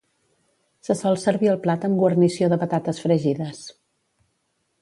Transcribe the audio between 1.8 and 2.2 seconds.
amb